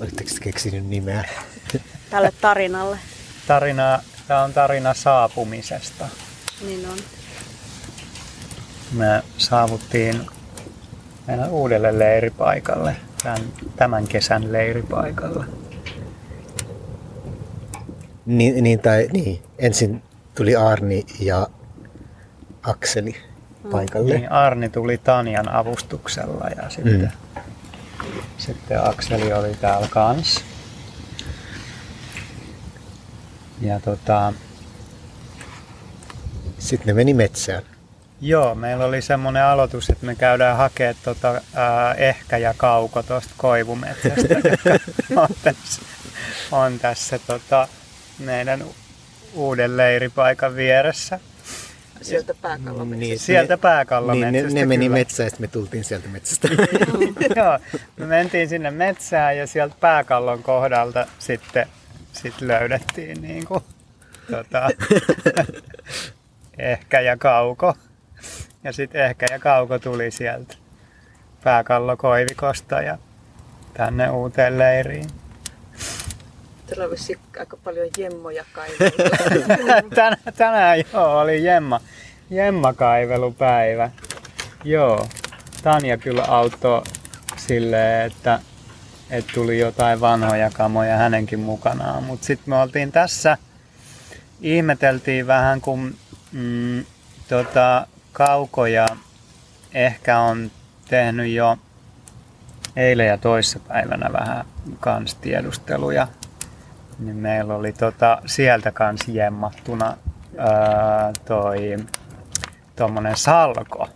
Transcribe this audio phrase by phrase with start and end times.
[0.00, 1.24] Oletteko keksinyt nimeä?
[2.10, 2.98] Tälle tarinalle.
[3.46, 6.08] Tarina, tämä on tarina saapumisesta.
[6.66, 6.98] Niin on.
[8.92, 10.26] Me saavuttiin
[11.26, 13.40] meidän uudelle leiripaikalle, tämän,
[13.76, 15.44] tämän kesän leiripaikalle.
[18.26, 19.42] Niin, niin, tai, niin.
[19.58, 20.02] Ensin
[20.34, 21.46] tuli Arni ja
[22.62, 23.16] Akseli
[23.70, 24.14] paikalle.
[24.14, 27.42] Niin Arni tuli Tanjan avustuksella ja sitten, mm.
[28.46, 30.44] Sitten Akseli oli täällä kans.
[33.60, 34.32] Ja tota,
[36.58, 37.62] Sitten ne meni metsään.
[38.20, 43.34] joo, meillä oli semmoinen aloitus, että me käydään hakemaan tota, ää, ehkä ja kauko tuosta
[43.36, 44.48] koivumetsästä, joka
[45.22, 45.82] on tässä,
[46.52, 47.68] on tässä tota,
[48.18, 48.64] meidän
[49.34, 51.20] uuden leiripaikan vieressä.
[52.04, 54.98] Sieltä pääkallon Niin, Sieltä ne, pääkallon niin, ne, metsästä ne meni kyllä.
[54.98, 56.48] metsään ja sitten me tultiin sieltä metsästä.
[57.36, 57.58] Joo,
[57.96, 61.66] me mentiin sinne metsään ja sieltä pääkallon kohdalta sitten
[62.12, 63.64] sit löydettiin niin kuin,
[64.30, 64.68] tota,
[66.58, 67.74] ehkä ja kauko.
[68.64, 70.54] Ja sitten ehkä ja kauko tuli sieltä
[71.44, 72.98] pääkallokoivikosta ja
[73.74, 75.06] tänne uuteen leiriin.
[76.66, 76.96] Täällä on
[77.38, 79.02] aika paljon jemmoja kaiveltu.
[79.94, 81.80] Tänään, tänään joo, oli Jemma,
[82.34, 83.90] Jemma-kaivelupäivä.
[84.64, 85.06] Joo,
[85.62, 86.82] Tanja kyllä auttoi
[87.36, 88.40] silleen, että,
[89.10, 92.02] että tuli jotain vanhoja kamoja hänenkin mukanaan.
[92.02, 93.38] Mutta sitten me oltiin tässä,
[94.40, 95.94] ihmeteltiin vähän, kun
[96.32, 96.84] mm,
[97.28, 98.86] tota, kaukoja
[99.74, 100.50] ehkä on
[100.88, 101.58] tehnyt jo
[102.76, 104.44] eilen ja toissapäivänä vähän
[104.80, 106.08] kans tiedusteluja
[106.98, 109.96] niin meillä oli tota, sieltä kans jemmattuna
[110.38, 111.76] ää, toi
[112.76, 113.88] tommonen salko,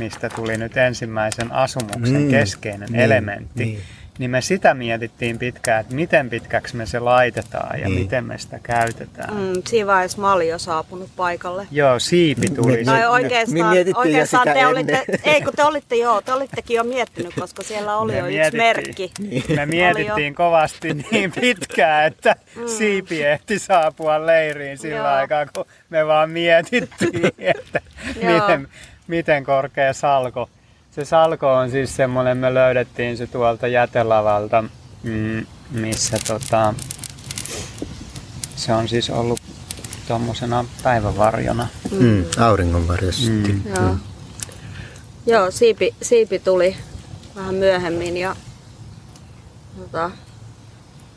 [0.00, 3.64] mistä tuli nyt ensimmäisen asumuksen Mm, keskeinen niin, elementti.
[3.64, 3.80] niin.
[4.18, 8.00] Niin me sitä mietittiin pitkään, että miten pitkäksi me se laitetaan ja Niin.
[8.00, 9.34] miten me sitä käytetään.
[9.34, 9.40] Mm.
[9.40, 11.66] Mm, siinä vaiheessa mä olin jo saapunut paikalle.
[11.70, 12.76] Joo, siipi tuli.
[12.76, 14.66] Me- Tai me oikeastaan, mietittiin jo oikeastaan sitä te ennen.
[14.76, 18.26] olitte, ei kun te olitte joo, te olittekin jo miettinyt, koska siellä oli Me jo
[18.46, 19.12] yksi merkki.
[19.56, 22.36] Me mietittiin kovasti niin pitkään, että
[22.78, 25.06] siipi ehti saapua leiriin sillä Joo.
[25.06, 27.80] aikaa, kun me vaan mietittiin, että
[28.22, 28.68] miten,
[29.06, 30.50] miten korkea salko.
[30.90, 34.64] Se salko on siis semmoinen, me löydettiin se tuolta jätelavalta,
[35.02, 36.74] mm, missä tota,
[38.56, 39.40] se on siis ollut
[40.08, 41.66] tuommoisena päivävarjona.
[41.90, 43.30] Mm, auringonvarjossa.
[43.30, 43.42] Mm.
[43.46, 43.62] Mm.
[43.76, 43.96] Joo,
[45.26, 46.76] joo siipi, siipi tuli
[47.36, 48.36] vähän myöhemmin ja
[49.78, 50.10] tota,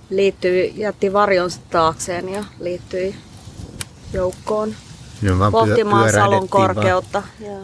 [0.09, 3.15] liittyi, jätti varjonsa taakseen ja liittyi
[4.13, 4.75] joukkoon
[5.21, 6.75] No, pohtimaan salon pyörähdettiin vaan.
[6.75, 7.23] korkeutta.
[7.39, 7.63] Joo.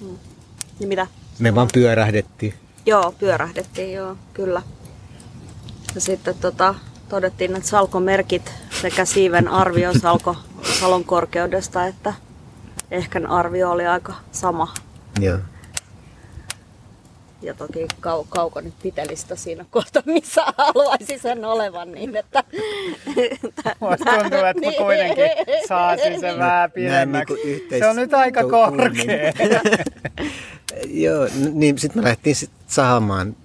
[0.00, 0.29] Mm.
[0.80, 1.06] Ja mitä?
[1.38, 2.54] Me vaan pyörähdettiin.
[2.86, 4.62] Joo, pyörähdettiin, joo, kyllä.
[5.94, 6.74] Ja sitten tota,
[7.08, 8.52] todettiin, että salkomerkit
[8.82, 10.36] sekä siiven arvio salko,
[10.80, 12.14] salon korkeudesta, että
[12.90, 14.74] ehkän arvio oli aika sama.
[15.20, 15.38] Joo.
[17.42, 22.44] Ja toki kau, kauko nyt pitelistä siinä kohta, missä haluaisi sen olevan, niin että...
[23.80, 25.24] Musta tuntuu, että mä kuitenkin
[25.68, 27.34] saasin sen vähän pidemmäksi.
[27.34, 29.32] yhteis- Se on nyt aika korkea.
[30.92, 33.36] Joo, niin sitten me lähdettiin sit saamaan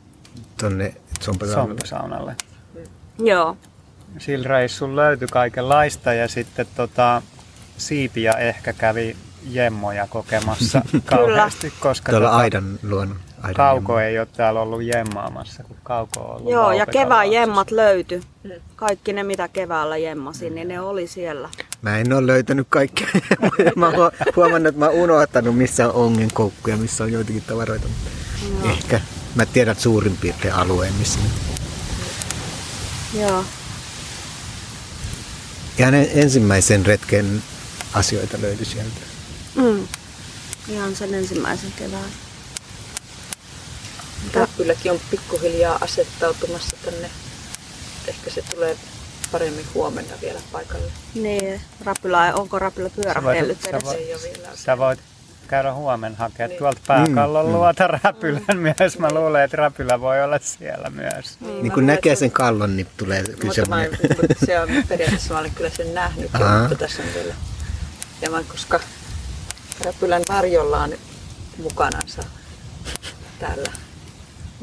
[0.60, 1.68] tonne Sompasaunalle.
[1.70, 2.36] Sompasaunalle.
[3.20, 3.58] Joo,
[4.18, 7.22] Sillä reissulla löytyi kaikenlaista ja sitten tota,
[7.78, 9.16] siipiä ehkä kävi
[9.50, 13.20] jemmoja kokemassa kauheasti, koska Tuolla tota, aidan luonnon.
[13.42, 17.72] Aidan Kauko ei ole täällä ollut jemmaamassa, kun Kauko on ollut joo ja kevään jemmat
[17.72, 18.22] löytyi.
[18.76, 21.50] Kaikki ne, mitä keväällä jemmasin, niin ne oli siellä.
[21.82, 23.08] Mä en ole löytänyt kaikkea.
[23.76, 27.88] mä oon huomannut, että mä oon unohtanut, missä on ongenkoukku ja missä on joitakin tavaroita.
[27.88, 29.02] Mutta Ehkä
[29.36, 31.30] mä tiedän suurin piirtein alueen, missä ne
[33.22, 33.44] Joo,
[35.80, 37.44] Ihan en- ensimmäisen retken
[37.94, 39.00] asioita löytyi sieltä.
[39.56, 39.88] mm.
[40.68, 42.10] ihan sen ensimmäisen kevään.
[44.34, 47.10] Räppyläkin on pikkuhiljaa asettautumassa tänne.
[48.08, 48.78] Ehkä se tulee
[49.32, 50.92] paremmin huomenna vielä paikalle.
[51.16, 54.48] Niin, rapila, onko rapila pyörähdellyt Sä voit- Ei ole vielä.
[54.56, 55.00] Sä voit
[55.48, 56.58] käydä huomenna hakea Niin.
[56.60, 59.00] tuolta pääkallon Mm, luota räpylän myös.
[59.00, 61.38] Mä luulen, että räpylä voi olla siellä myös.
[61.40, 64.00] Niin mä kun näkee sen kallon, niin tulee kyllä Mutta mä, semmoinen...
[64.46, 67.34] se on periaatteessa, mä olen kyllä sen nähnyt, jo, mutta tässä on vielä.
[68.22, 68.80] Ja mä, koska
[69.86, 70.94] Räpylän varjolla on
[71.64, 72.24] mukanansa
[73.40, 73.72] täällä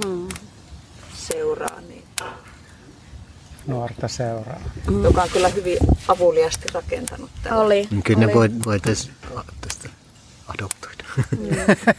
[0.04, 0.28] Mm.
[1.14, 2.04] seuraa, niin,
[3.66, 4.60] Nuorta seuraa.
[5.02, 5.78] joka on kyllä hyvin
[6.08, 7.60] avuliasti rakentanut tällä.
[7.60, 7.88] Oli.
[7.90, 8.34] Niin Kyllä ne oli.
[8.34, 9.14] voi, voitaisiin
[9.60, 9.88] tästä
[10.48, 11.04] adoptoida.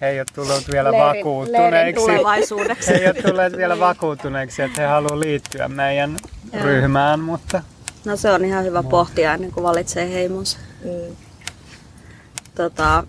[0.00, 2.90] he ei ole tullut vielä Leirin- leirin vakuuttuneeksi.
[2.92, 6.16] He ei ole tulleet vielä vakuuttuneeksi, että he haluavat liittyä meidän
[6.52, 6.62] Joo.
[6.64, 7.62] ryhmään, mutta
[8.04, 10.58] No se on ihan hyvä pohtia ennen kuin valitsee heimonsa.
[10.84, 11.16] Mm.
[12.54, 13.04] Tota,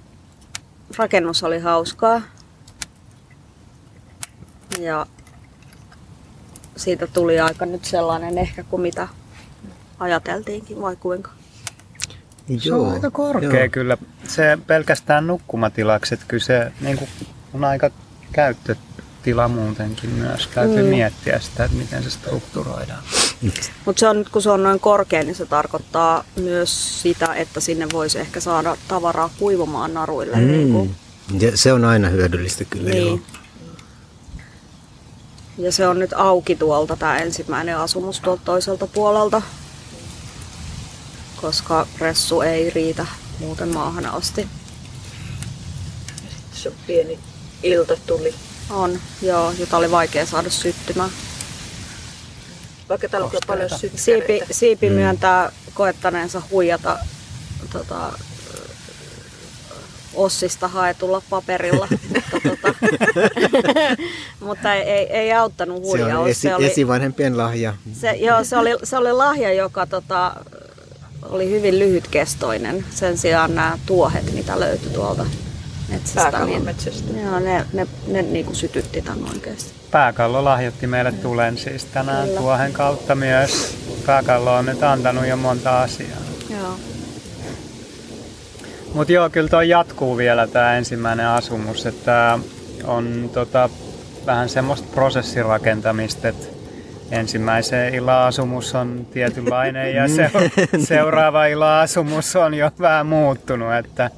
[0.97, 2.21] rakennus oli hauskaa.
[4.79, 5.05] Ja
[6.75, 9.07] siitä tuli aika nyt sellainen ehkä kuin mitä
[9.99, 11.31] ajateltiinkin, vai kuinka?
[12.59, 13.69] se on aika korkea joo.
[13.71, 13.97] kyllä.
[14.27, 17.09] Se pelkästään nukkumatilaksi, että kyllä se niin kuin,
[17.53, 17.89] on aika
[18.31, 20.47] käyttötila muutenkin myös.
[20.47, 20.89] Täytyy Mm.
[20.89, 23.03] miettiä sitä, että miten se strukturoidaan.
[23.85, 27.59] Mutta se on nyt kun se on noin korkea, niin se tarkoittaa myös sitä, että
[27.59, 30.37] sinne voisi ehkä saada tavaraa kuivumaan naruille.
[30.37, 30.51] Mm.
[30.51, 30.95] Niin kuin,
[31.39, 32.89] Ja se on aina hyödyllistä kyllä.
[32.89, 33.19] Joo.
[35.57, 39.41] Ja se on nyt auki tuolta tämä ensimmäinen asumus tuolta toiselta puolelta,
[41.41, 43.05] koska ressu ei riitä
[43.39, 44.47] muuten maahan asti.
[46.53, 47.19] Se on pieni
[47.63, 48.35] iltatuli.
[48.69, 51.09] On, joo, jota oli vaikea saada syttymään.
[52.89, 54.45] Vaikka täällä on kyllä paljon Siipi, sykkäreitä.
[54.51, 56.99] Siipi myöntää koettaneensa huijata
[57.73, 58.19] tota,
[60.17, 62.73] Ossista haetulla paperilla, mutta, tota,
[64.45, 66.29] mutta ei, ei, auttanut Se on huijaus.
[66.29, 67.73] esi- oli, esivanhempien lahja.
[67.93, 70.35] se, joo, se, oli, se oli lahja, joka tota,
[71.29, 72.85] oli hyvin lyhytkestoinen.
[72.95, 75.25] Sen sijaan nämä tuohet, mitä löytyi tuolta
[75.89, 77.19] metsästä, niin, metsästä.
[77.19, 79.71] joo, ne, ne, ne niin kuin sytytti tämän oikeasti.
[79.91, 82.39] Pääkallo lahjoitti meille tulen siis tänään Kyllä.
[82.41, 83.75] tuohen kautta myös.
[84.05, 86.26] Pääkallo on nyt antanut jo monta asiaa.
[88.93, 92.39] Mutta joo, kyllä toi jatkuu vielä tämä ensimmäinen asumus, että
[92.83, 93.69] on tota,
[94.25, 96.47] vähän semmoista prosessirakentamista, että
[97.11, 100.31] ensimmäisen illan asumus on tietynlainen ja se,
[100.85, 104.09] seuraava illan asumus on jo vähän muuttunut, että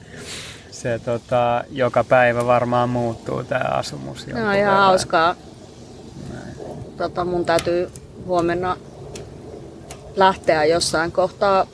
[0.71, 4.27] se tota, joka päivä varmaan muuttuu tämä asumus.
[4.27, 4.77] No ihan verran.
[4.77, 5.35] hauskaa.
[6.97, 7.89] Tota, mun täytyy
[8.25, 8.77] huomenna
[10.15, 11.67] lähteä jossain kohtaa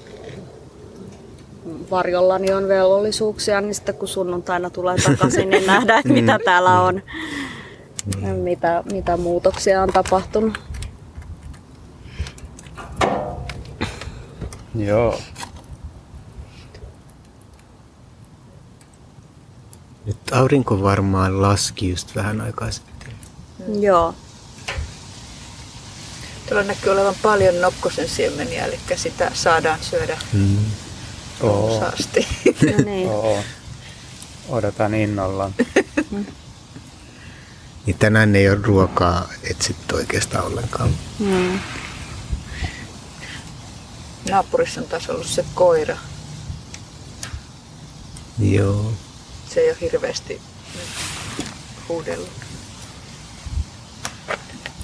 [1.92, 7.02] varjollani on velvollisuuksia, niin sitten kun sunnuntaina tulee takaisin, niin nähdään, että mitä täällä on.
[8.44, 10.60] Mitä, mitä muutoksia on tapahtunut.
[14.76, 15.20] Joo.
[20.06, 23.12] Nyt aurinko varmaan laski just vähän aikaa sitten.
[23.80, 24.14] Joo.
[26.50, 30.58] Tuolla näkyy olevan paljon nokkosen siemeniä, eli sitä saadaan syödä Mm.
[31.40, 32.28] Runsaasti.
[32.46, 33.10] No niin.
[33.10, 33.44] Oo.
[34.50, 35.52] Odotan innolla.
[37.86, 40.90] Niin tänään ei ole ruokaa etsitty oikeastaan ollenkaan.
[41.20, 41.60] Mm.
[44.30, 45.98] Naapurissa on taas ollut se koira.
[48.40, 48.92] Joo.
[49.50, 50.42] Se ei ole hirveästi
[51.90, 52.30] huudellut.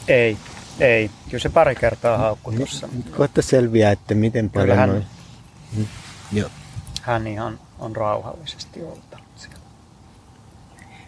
[0.07, 0.37] Ei,
[0.79, 1.11] ei.
[1.29, 2.89] Kyllä se pari kertaa haukkui tuossa.
[3.17, 5.87] Kohta selviää, että miten paljon Kyllähän- noin...
[6.31, 6.49] Joo.
[7.01, 9.57] Hän ihan on rauhallisesti ollut siellä.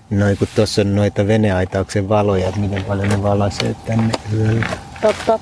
[0.09, 4.65] Noin kun tuossa on noita veneaitauksen valoja, että miten paljon ne valaisee tänne yöllä.
[5.01, 5.39] Totta.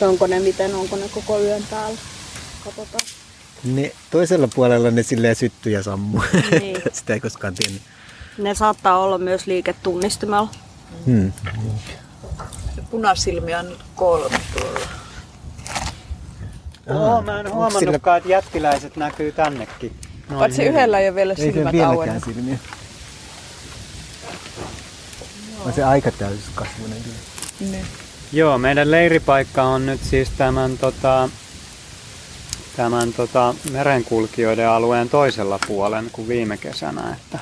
[0.00, 1.98] Onko ne miten, onko ne koko yön päällä?
[2.64, 3.04] Katsotaan.
[3.64, 6.22] Ne, toisella puolella ne silleen syttyy ja sammuu.
[6.50, 6.76] Niin.
[6.92, 7.82] Sitä ei koskaan tiennyt.
[8.38, 10.48] Ne saattaa olla myös liiketunnistimella.
[11.06, 11.32] Hmm.
[12.90, 14.75] Punasilmiä on nyt kolme tuolla.
[16.86, 19.92] Oo, mä en huomannutkaan, että jättiläiset näkyy tännekin.
[20.28, 20.72] Noin Paitsi hyvin.
[20.72, 22.24] yhdellä ei ole vielä Ei se silmät vieläkään auennut.
[22.24, 22.58] silmiä.
[25.64, 27.70] On se aika täyskasvuinen kyllä.
[27.72, 27.86] Niin.
[28.32, 31.28] Joo, meidän leiripaikka on nyt siis tämän, tota,
[32.76, 37.12] tämän tota, merenkulkijoiden alueen toisella puolen kuin viime kesänä.
[37.16, 37.38] Että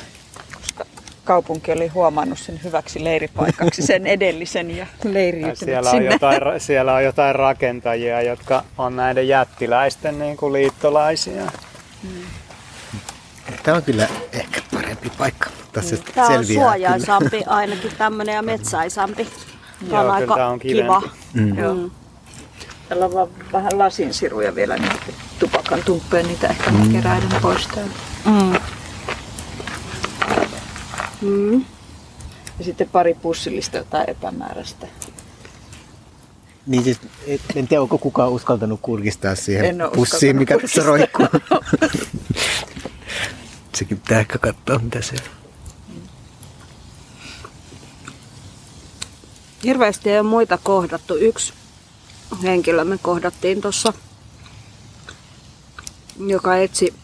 [1.25, 6.13] kaupunki oli huomannut sen hyväksi leiripaikaksi, sen edellisen ja leiriytynyt siellä, on sinne.
[6.13, 11.43] jotain, siellä on jotain rakentajia, jotka on näiden jättiläisten niin kuin liittolaisia.
[13.63, 19.29] Tämä on kyllä ehkä parempi paikka, mutta se Tämä on suojaisampi ainakin tämmöinen ja metsäisampi.
[19.91, 21.03] Tämä on Joo, kyllä aika tää on kiva.
[21.33, 21.59] Mm.
[21.59, 21.75] Joo.
[21.75, 21.91] Mm.
[22.89, 24.93] Täällä on vaan vähän lasinsiruja vielä, niin
[25.39, 26.93] tupakan tumppeen niitä ehkä mm.
[26.93, 27.95] keräiden pois täältä.
[28.25, 28.74] Mm.
[31.25, 31.65] Mm.
[32.59, 34.87] Ja sitten pari pussillista jotain epämääräistä.
[36.67, 41.27] Niin siis, et- en tiedä, onko kukaan uskaltanut kurkistaa siihen pussiin, mikä tässä roikkuu.
[43.75, 45.31] Sekin pitää ehkä katsoa, mitä se on.
[49.65, 51.15] Hirveästi ei ole muita kohdattu.
[51.15, 51.53] Yksi
[52.43, 53.93] henkilö me kohdattiin tuossa,
[56.27, 56.95] joka etsi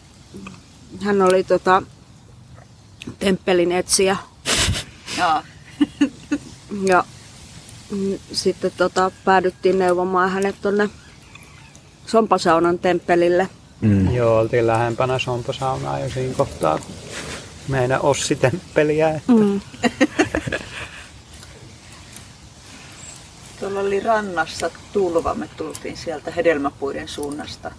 [1.01, 1.83] hän oli tota,
[3.19, 4.17] temppelin etsijä.
[5.17, 5.43] Jaa.
[6.87, 7.03] Ja
[7.91, 10.89] mm, sitten tota, päädyttiin neuvomaan hänet tonne
[12.07, 13.49] Sompasaunan temppelille.
[13.81, 14.15] Mm.
[14.15, 16.95] Joo, oltiin lähempänä Somposaunaa jo siinä kohtaa, kun
[17.67, 19.09] meidän Ossi-temppeliä.
[19.09, 19.61] Että Mm.
[23.59, 27.71] Tuolla oli rannassa tulva, me tultiin sieltä hedelmäpuiden suunnasta.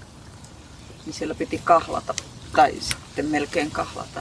[1.07, 2.15] Niin siellä piti kahlata,
[2.57, 4.21] tai sitten melkein kahlata.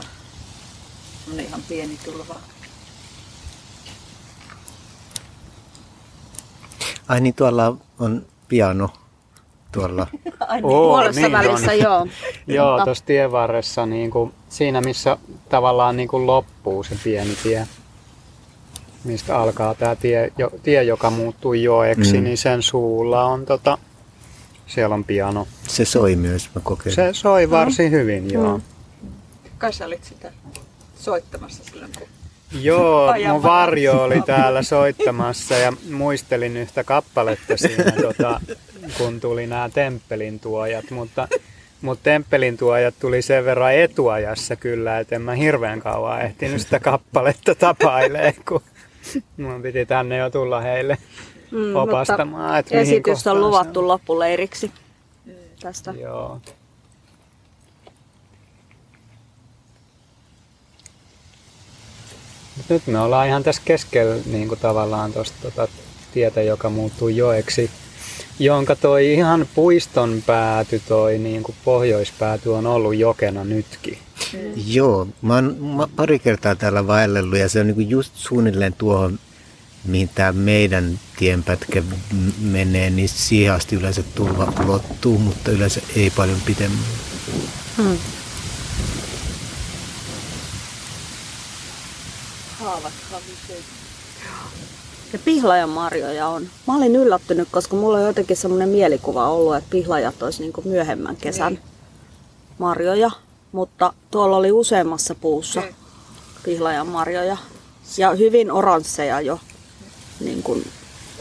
[1.24, 2.34] Semmoinen ihan pieni tulva.
[7.08, 8.88] Ai niin, tuolla on piano.
[9.72, 10.06] Tuolla.
[10.50, 11.78] Oo, Puolessa niin välissä, on.
[11.78, 12.06] joo.
[12.56, 15.16] Joo, tuossa tien varressa, niin kuin, siinä missä
[15.48, 17.66] tavallaan niin kuin loppuu se pieni tie,
[19.04, 22.24] mistä alkaa tämä tie, jo, tie joka muuttuu joeksi, Mm.
[22.24, 23.78] niin sen suulla on tota,
[24.66, 25.46] siellä on piano.
[25.68, 26.94] Se soi myös, mä kokeilin.
[26.94, 28.58] Se soi varsin hyvin, joo.
[28.58, 28.62] Mm.
[29.58, 30.32] Kai sä olit sitä
[31.02, 32.08] soittamassa silloin, kun
[32.60, 38.40] Joo, Ajan mun varjo oli täällä soittamassa ja muistelin yhtä kappaletta siinä, tota,
[38.98, 41.28] kun tuli nämä temppelin tuojat, mutta,
[41.82, 46.80] mutta temppelin tuojat tuli sen verran etuajassa kyllä, että en mä hirveän kauan ehtinyt sitä
[46.80, 48.62] kappaletta tapailee, kun
[49.36, 50.98] mun piti tänne jo tulla heille
[51.52, 54.72] Mm, opastamaan, että mihin Esitys on luvattu loppuleiriksi
[55.60, 55.94] tästä.
[56.00, 56.40] Joo.
[62.56, 65.68] Mut nyt me ollaan ihan tässä keskellä niin kuin tavallaan tuosta tota,
[66.14, 67.70] tietä, joka muuttuu joeksi,
[68.38, 73.98] jonka toi ihan puiston pääty, toi niin kuin pohjoispääty on ollut jokena nytkin.
[74.66, 79.18] Joo, mä oon mä pari kertaa täällä vaellellut ja se on niinku just suunnilleen tuohon,
[79.84, 86.10] mihin tämä meidän tienpätkä m- menee, niin siihen asti yleensä tulva ulottuu, mutta yleensä ei
[86.10, 86.78] paljon pitemmän.
[87.78, 87.96] Mm.
[92.72, 93.62] Haavat havisee.
[95.12, 96.46] Ja pihlajan marjoja on.
[96.68, 101.16] Mä olin yllättynyt, koska mulla on jotenkin semmoinen mielikuva ollut, että pihlajat olisi niin myöhemmän
[101.16, 101.62] kesän Niin.
[102.58, 103.10] marjoja.
[103.52, 105.74] Mutta tuolla oli useammassa puussa Okei.
[106.44, 107.36] pihlajan marjoja.
[107.96, 109.40] Ja hyvin oransseja jo.
[110.20, 110.68] Niin kuin,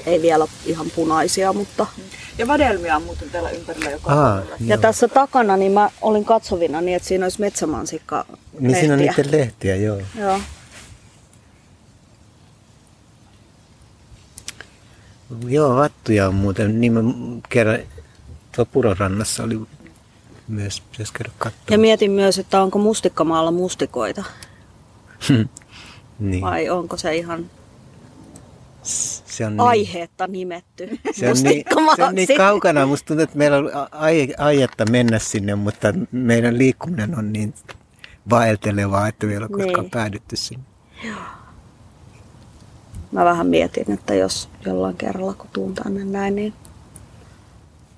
[0.05, 1.87] ei vielä ihan punaisia, mutta...
[2.37, 4.55] Ja vadelmia on muuten täällä ympärillä joka Aa, puolella.
[4.65, 8.25] Ja tässä takana niin mä olin katsovina niin, että siinä olisi metsämansikka
[8.59, 9.23] Niin siinä on lehtiä.
[9.23, 10.01] niiden lehtiä, joo.
[10.19, 10.39] Joo.
[15.47, 16.81] Joo, vattuja on muuten.
[16.81, 16.99] Niin mä
[17.49, 17.79] kerran
[18.55, 19.59] tuolla Purorannassa oli
[20.47, 21.79] myös, pitäisi käydä Ja katsomaan.
[21.81, 24.23] mietin myös, että onko mustikkamaalla mustikoita
[26.19, 26.41] niin.
[26.41, 27.45] vai onko se ihan
[29.25, 32.85] Se on niin, aiheetta nimetty se on niin, se on niin kaukana.
[32.85, 37.53] Musta tuntuu, että meillä on ai, aihetta mennä sinne, mutta meidän liikkuminen on niin
[38.29, 39.91] vaeltelevaa, että vielä koskaan Niin.
[39.91, 40.63] päädytty sinne.
[43.11, 46.53] Mä vähän mietin, että jos jollain kerralla kun tuun tänne näin, niin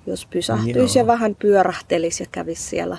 [0.06, 1.04] jos pysähtyisi Joo.
[1.04, 2.96] ja vähän pyörähtelisi ja kävisi siellä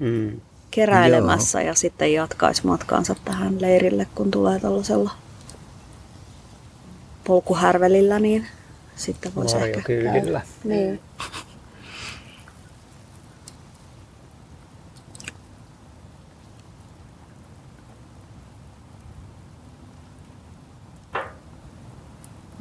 [0.00, 0.40] Mm.
[0.70, 5.10] keräilemässä ja sitten jatkaisi matkaansa tähän leirille, kun tulee tällaisella
[7.24, 8.46] polkuhärvelillä, niin
[8.96, 10.40] sitten voisi ehkä käydä.
[10.64, 11.00] Niin.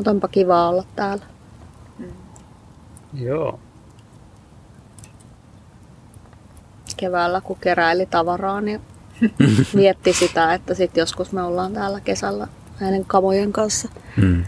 [0.04, 1.26] Mutta onpa kiva olla täällä.
[3.14, 3.60] Joo.
[6.98, 8.82] Keväällä kun keräili tavaraa, niin
[9.74, 12.48] mietti sitä, että sitten joskus me ollaan täällä kesällä
[12.80, 13.90] näiden kamojen kanssa
[14.22, 14.44] Hmm.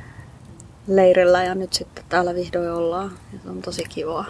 [0.88, 3.12] leirillä ja nyt sitten täällä vihdoin ollaan.
[3.34, 4.26] Ja se on tosi kivaa.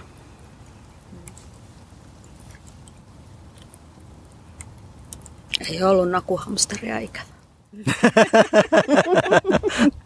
[5.69, 7.25] Ei ollut nakuhamsteria ikävä.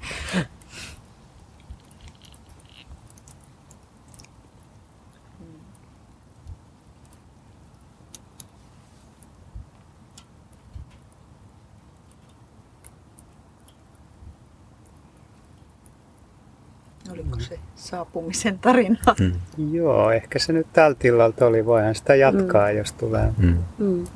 [17.12, 19.16] Oliko se saapumisen tarina?
[19.20, 19.72] Hmm.
[19.72, 21.66] Joo, ehkä se nyt tältä illalta oli.
[21.66, 22.78] Voihan sitä jatkaa, mm.
[22.78, 23.30] jos tulee.
[23.42, 23.58] Hmm.
[23.78, 24.08] Mm.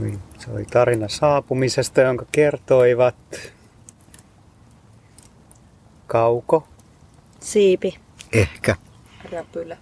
[0.00, 3.14] Eli se oli tarina saapumisesta, jonka kertoivat
[6.06, 6.66] Kauko,
[7.42, 7.98] Siipi.
[8.32, 8.76] Ehkä.
[9.32, 9.76] Räpylä.